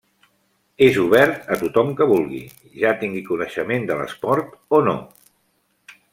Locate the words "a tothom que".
1.55-2.07